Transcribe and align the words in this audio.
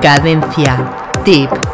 Cadencia 0.00 0.76
Deep. 1.24 1.69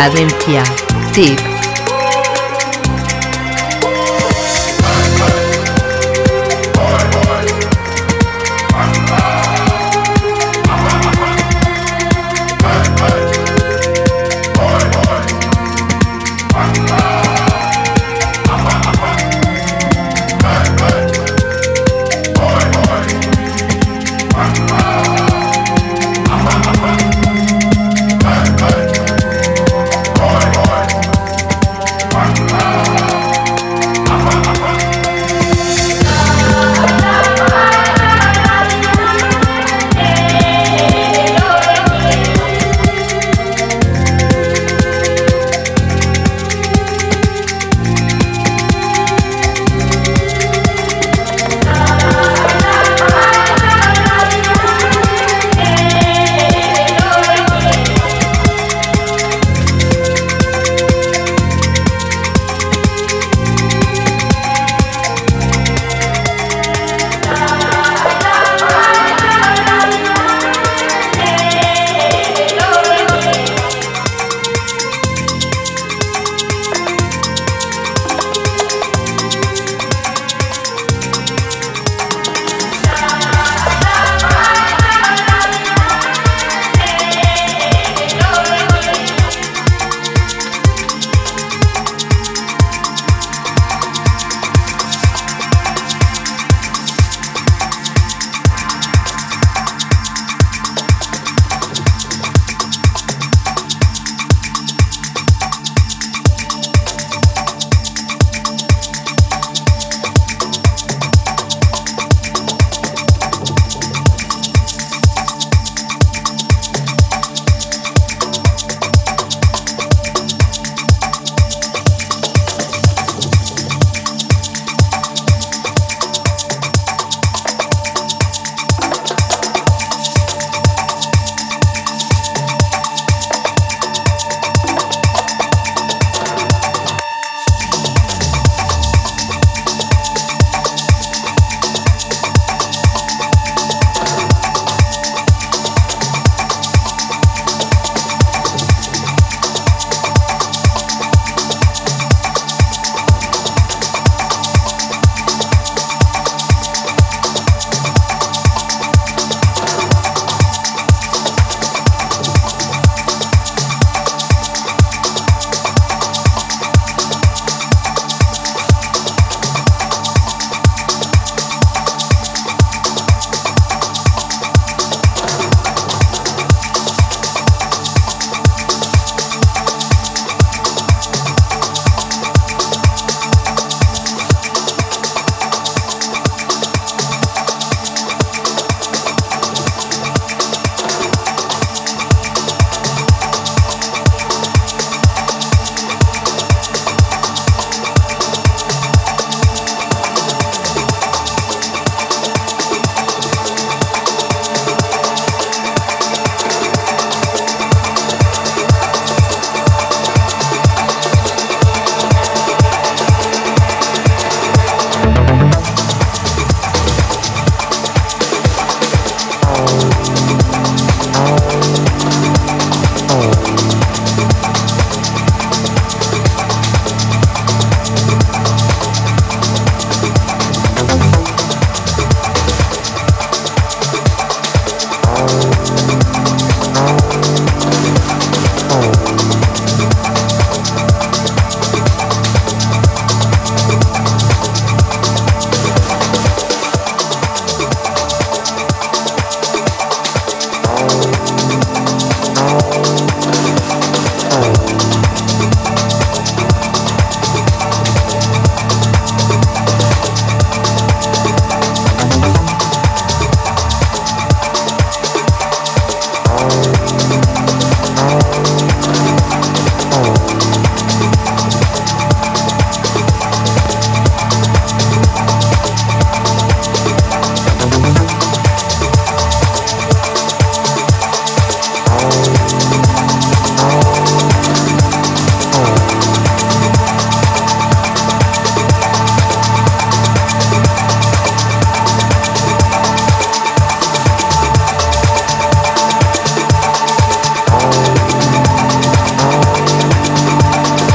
Cadencia. 0.00 0.62
Tip. 1.12 1.49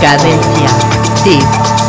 Cadencia. 0.06 0.68
Tip. 1.24 1.85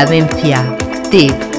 Cadencia. 0.00 0.64
Tip. 1.10 1.49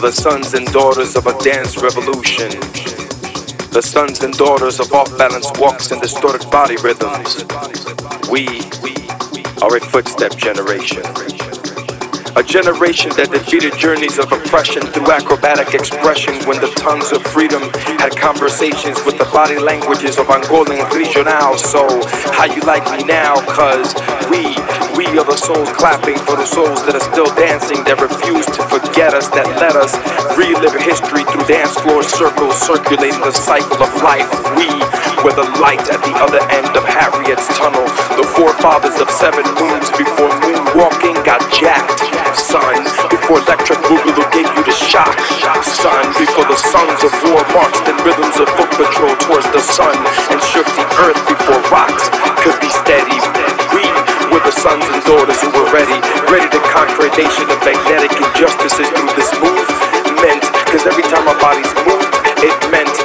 The 0.00 0.12
sons 0.12 0.54
and 0.54 0.64
daughters 0.72 1.16
of 1.16 1.26
a 1.26 1.36
dance 1.42 1.76
revolution. 1.78 2.50
The 3.72 3.82
sons 3.82 4.22
and 4.22 4.32
daughters 4.34 4.78
of 4.78 4.92
off 4.92 5.16
balance 5.18 5.50
walks 5.58 5.90
and 5.90 6.00
distorted 6.00 6.48
body 6.50 6.76
rhythms. 6.76 7.44
We 8.30 8.46
are 9.60 9.76
a 9.76 9.80
footstep 9.80 10.36
generation. 10.36 11.02
A 12.38 12.42
generation 12.46 13.10
that 13.18 13.34
defeated 13.34 13.74
journeys 13.82 14.14
of 14.14 14.30
oppression 14.30 14.78
through 14.94 15.10
acrobatic 15.10 15.74
expression 15.74 16.38
when 16.46 16.62
the 16.62 16.70
tongues 16.78 17.10
of 17.10 17.18
freedom 17.34 17.58
had 17.98 18.14
conversations 18.14 18.94
with 19.02 19.18
the 19.18 19.26
body 19.34 19.58
languages 19.58 20.22
of 20.22 20.30
Angolan 20.30 20.86
regional. 20.94 21.58
So, 21.58 21.82
how 22.38 22.46
you 22.46 22.62
like 22.62 22.86
me 22.94 23.02
now? 23.02 23.42
Cause 23.50 23.90
we, 24.30 24.54
we 24.94 25.10
are 25.18 25.26
the 25.26 25.34
souls 25.34 25.66
clapping 25.74 26.14
for 26.14 26.38
the 26.38 26.46
souls 26.46 26.86
that 26.86 26.94
are 26.94 27.02
still 27.10 27.26
dancing, 27.34 27.82
that 27.90 27.98
refuse 27.98 28.46
to 28.54 28.62
forget 28.70 29.18
us, 29.18 29.26
that 29.34 29.50
let 29.58 29.74
us 29.74 29.98
relive 30.38 30.78
history 30.78 31.26
through 31.26 31.42
dance 31.50 31.74
floor 31.82 32.06
circles, 32.06 32.54
circulating 32.54 33.18
the 33.26 33.34
cycle 33.34 33.82
of 33.82 33.90
life. 33.98 34.30
We 34.54 34.70
were 35.26 35.34
the 35.34 35.50
light 35.58 35.82
at 35.90 36.06
the 36.06 36.14
other 36.22 36.38
end 36.54 36.70
of 36.78 36.86
Harriet's 36.86 37.50
tunnel, 37.58 37.82
the 38.14 38.22
forefathers 38.38 39.02
of 39.02 39.10
seven 39.10 39.42
moons 39.58 39.90
before 39.98 40.30
moonwalking 40.38 41.18
got 41.26 41.42
jacked. 41.50 42.27
Son, 42.34 42.84
before 43.08 43.40
electric 43.44 43.78
boogaloo 43.88 44.26
gave 44.32 44.48
you 44.56 44.62
the 44.64 44.72
shock. 44.74 45.12
Son, 45.62 46.04
before 46.18 46.44
the 46.44 46.56
sons 46.56 47.00
of 47.04 47.12
war 47.24 47.40
marched 47.56 47.84
in 47.88 47.96
rhythms 48.04 48.36
of 48.40 48.48
foot 48.56 48.70
patrol 48.76 49.14
towards 49.24 49.48
the 49.52 49.60
sun 49.60 49.96
and 50.32 50.40
shook 50.42 50.66
the 50.76 50.86
earth 51.04 51.20
before 51.28 51.60
rocks 51.72 52.08
could 52.44 52.58
be 52.60 52.68
steady. 52.68 53.18
We 53.72 53.84
were 54.32 54.42
the 54.44 54.52
sons 54.54 54.84
and 54.88 55.02
daughters 55.04 55.40
who 55.40 55.50
were 55.52 55.68
ready, 55.72 55.98
ready 56.28 56.48
to 56.52 56.60
conquer 56.72 57.08
a 57.08 57.12
nation 57.16 57.48
of 57.48 57.58
magnetic 57.64 58.12
injustices 58.16 58.88
through 58.92 59.12
this 59.16 59.32
movement. 59.40 60.42
Cause 60.68 60.84
every 60.86 61.04
time 61.04 61.26
our 61.28 61.38
bodies 61.40 61.70
moved, 61.84 62.12
it 62.44 62.54
meant 62.70 62.96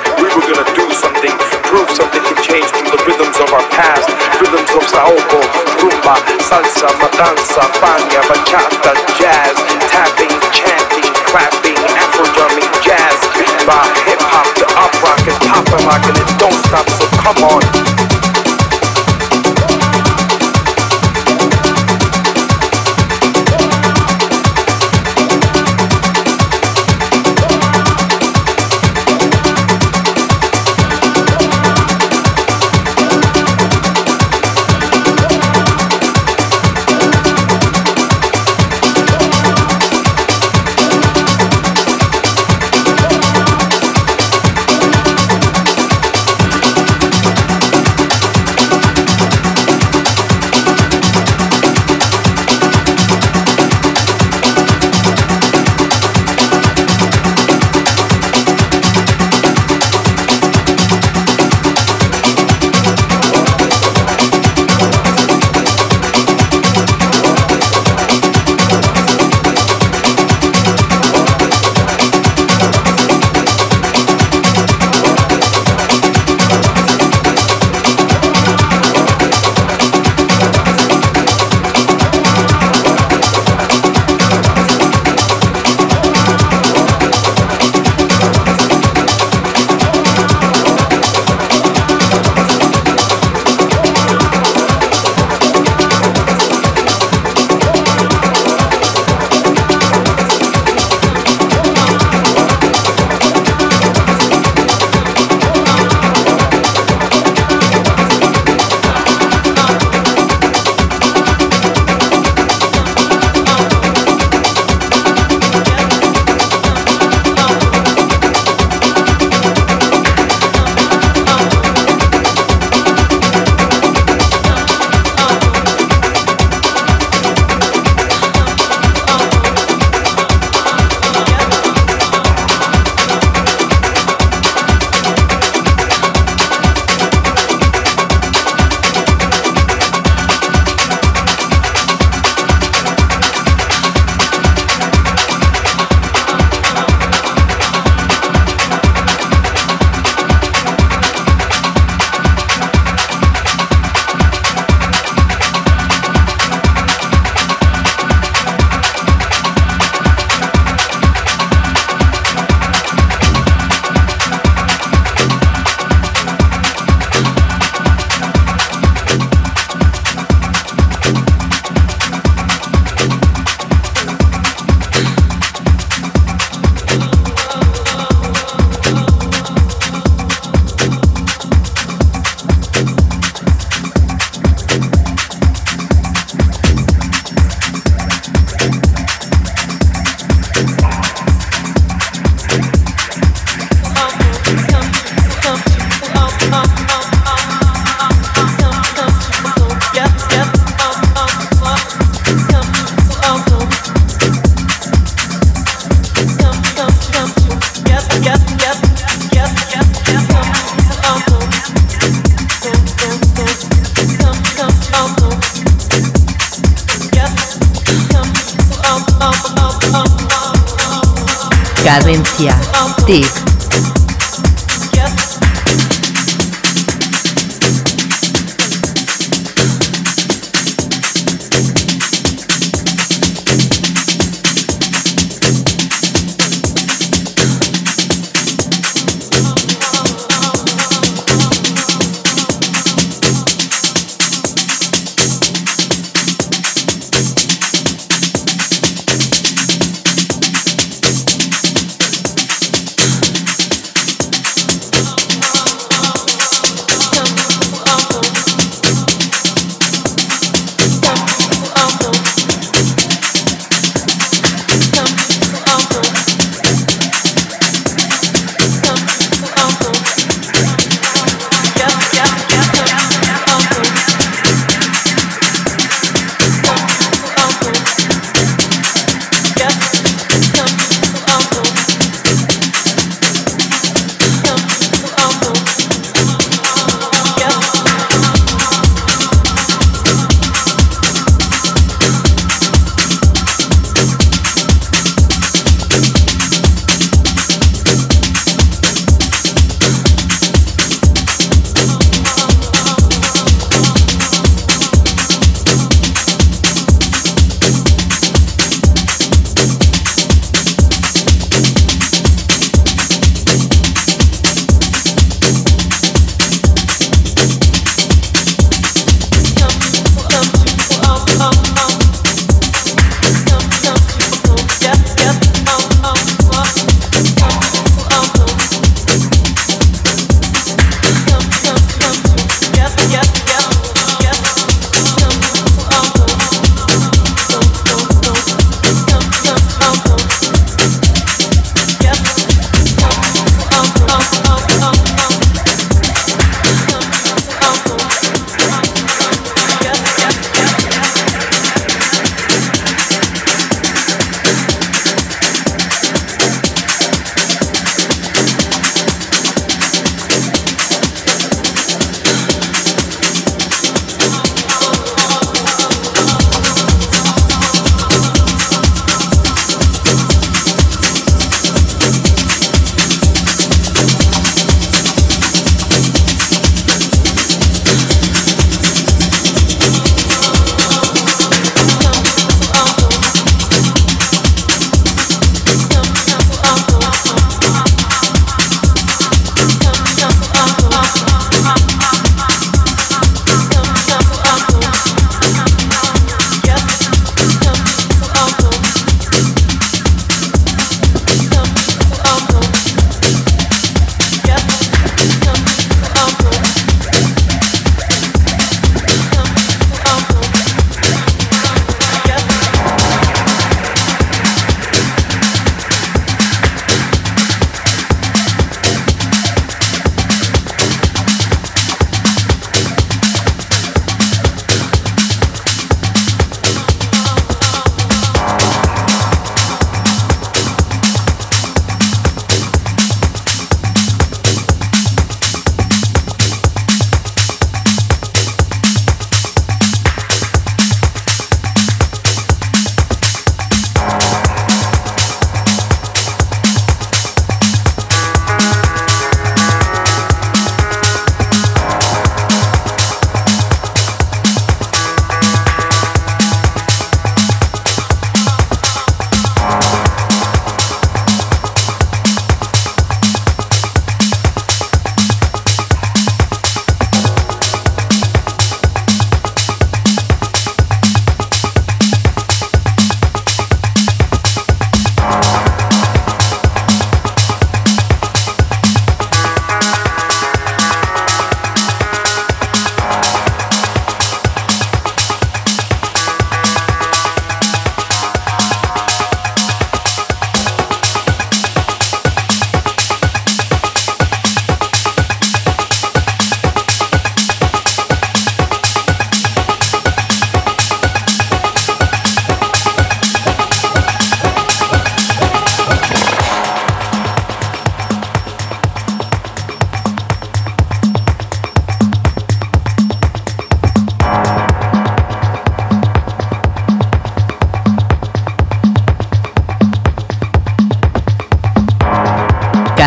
change 2.54 2.70
the 2.70 3.02
rhythms 3.10 3.38
of 3.42 3.50
our 3.50 3.66
past, 3.74 4.06
rhythms 4.38 4.70
of 4.78 4.86
saoco, 4.86 5.42
rumba, 5.82 6.22
salsa, 6.46 6.86
madanza, 7.02 7.66
fania, 7.82 8.22
bachata, 8.30 8.94
jazz, 9.18 9.58
tapping, 9.90 10.30
chanting, 10.54 11.10
clapping, 11.26 11.82
afro 11.98 12.26
drumming, 12.38 12.70
jazz, 12.86 13.18
bebop, 13.34 13.90
hip 14.06 14.22
hop 14.22 14.46
to 14.54 14.66
up 14.78 14.94
rock 15.02 15.26
and 15.26 15.40
pop 15.50 15.66
and 15.74 15.86
rock 15.90 16.06
and 16.06 16.18
it 16.18 16.30
don't 16.38 16.54
stop. 16.70 16.88
So 16.94 17.08
come 17.18 17.42
on. 17.42 18.13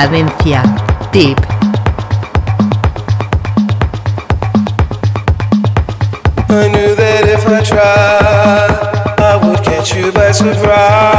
Cadencia. 0.06 0.62
Tip. 1.10 1.36
I 6.48 6.68
knew 6.68 6.94
that 6.94 7.24
if 7.26 7.44
I 7.48 7.60
tried, 7.64 9.18
I 9.18 9.34
would 9.44 9.64
catch 9.64 9.96
you 9.96 10.12
by 10.12 10.30
surprise. 10.30 11.15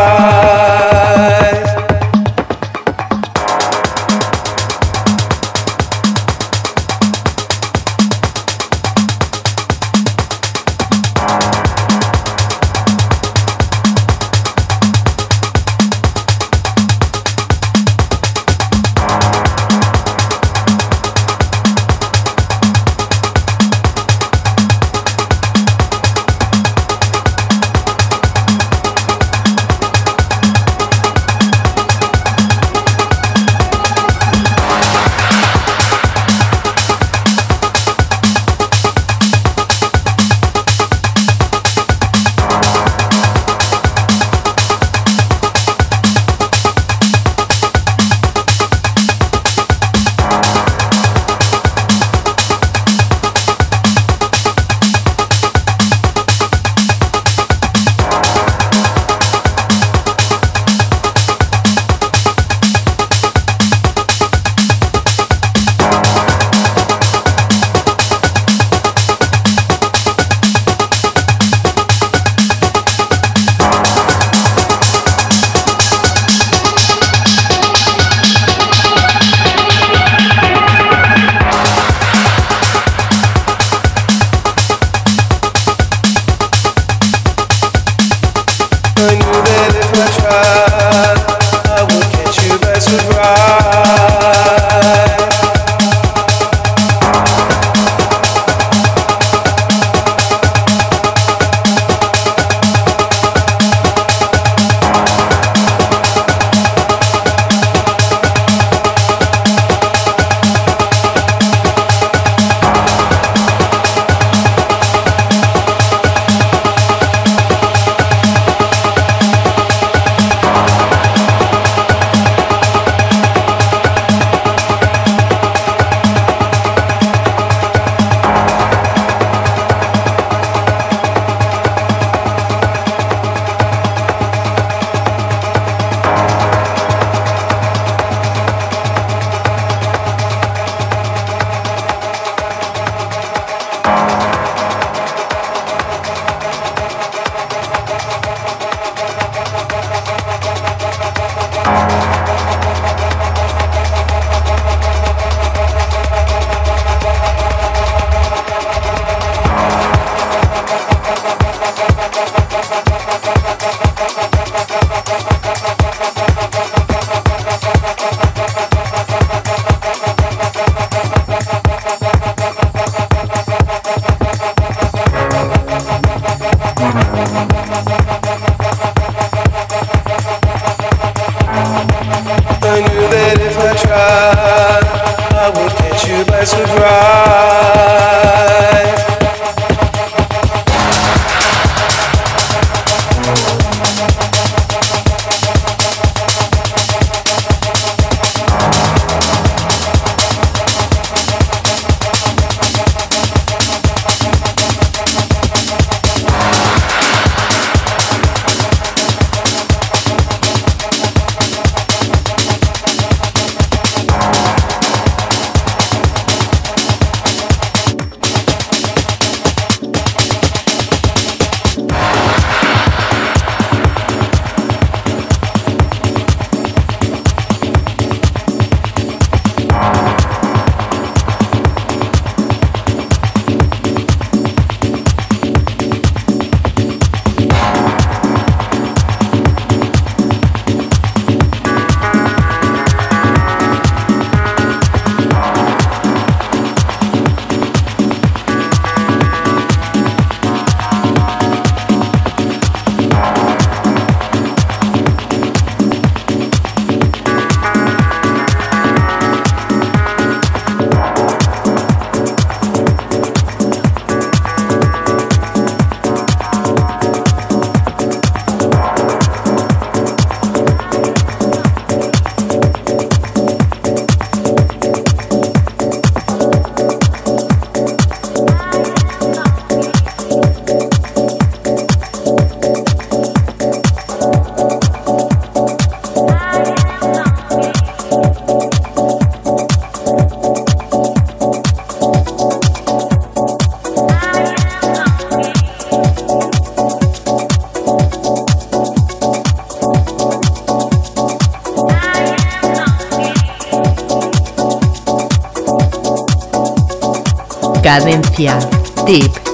Cadencia. 307.97 308.59
Tip. 309.07 309.46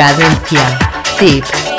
Cadencia. 0.00 0.78
Tip. 1.18 1.69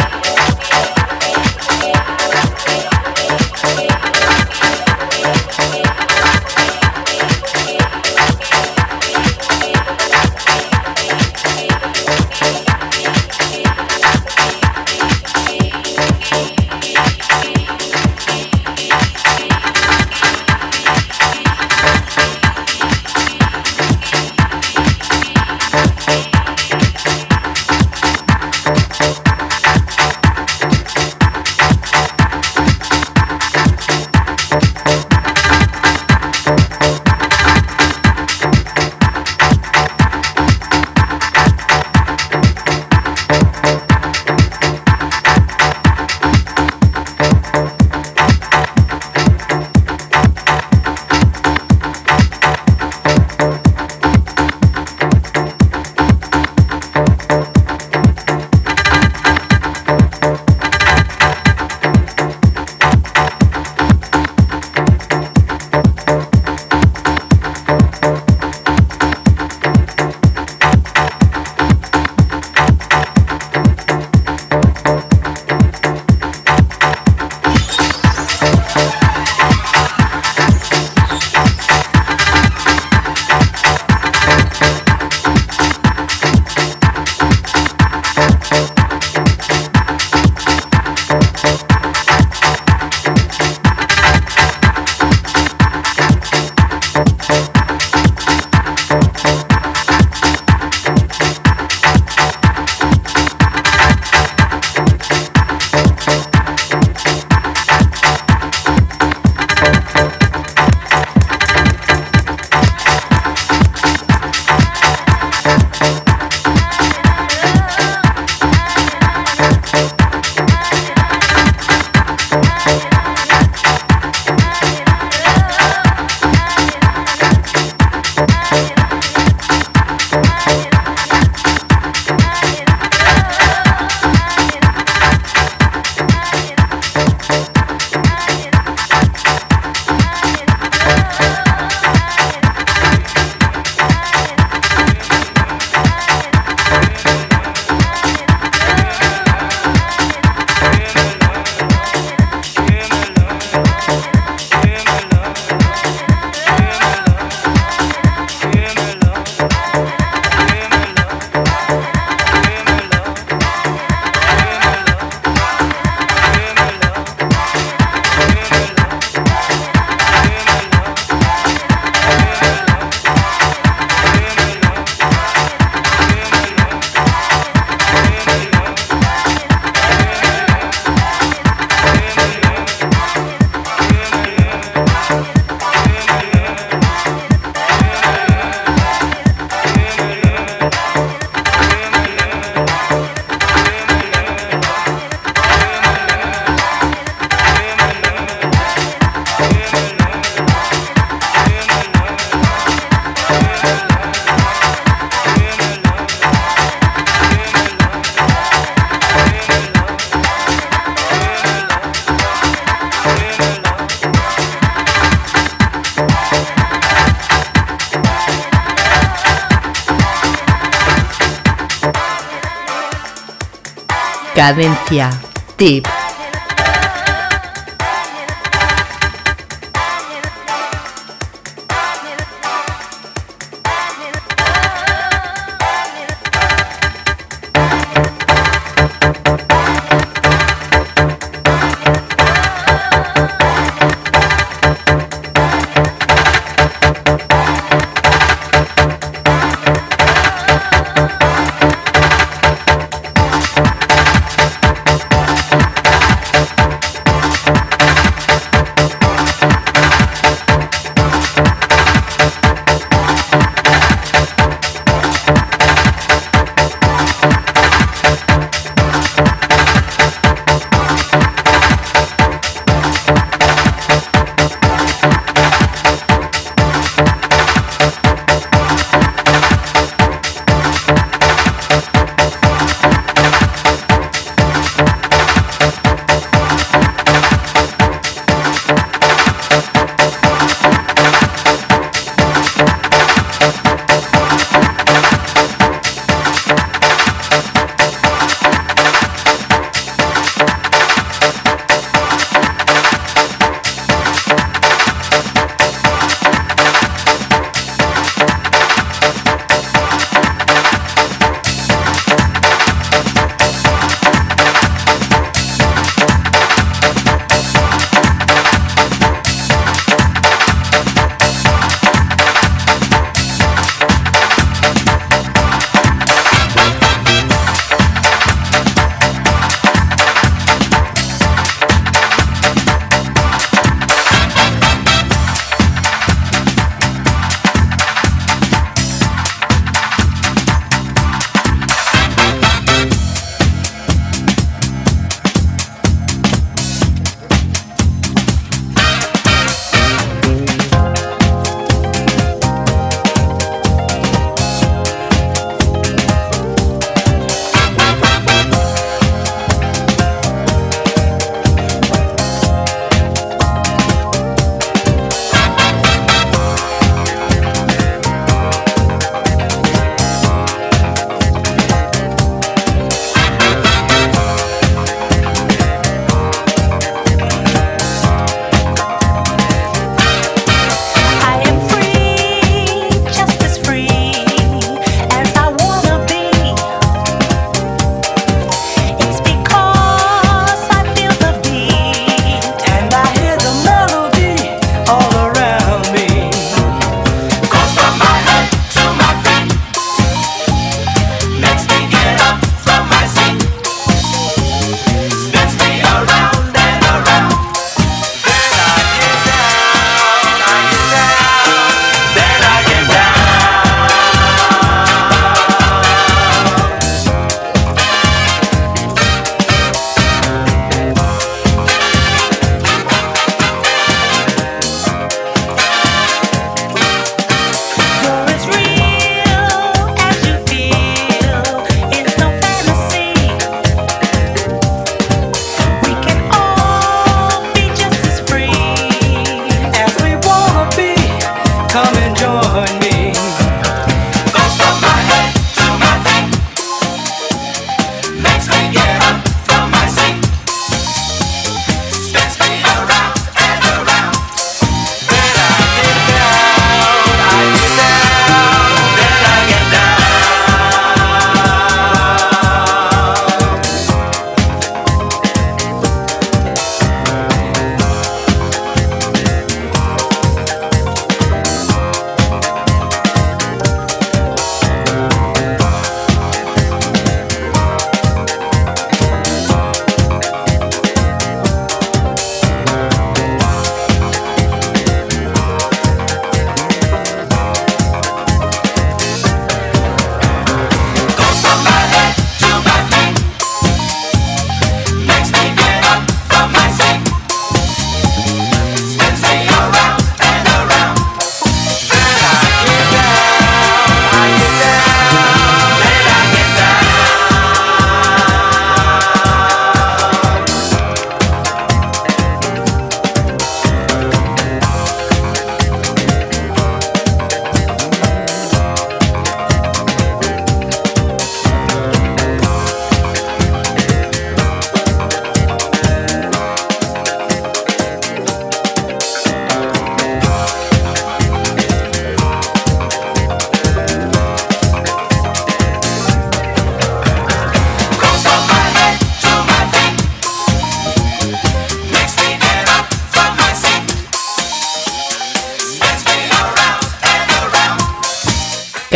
Cadencia. 224.41 225.11
Tip. 225.55 226.01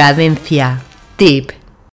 Cadencia. 0.05 0.79
Tip. 1.17 1.54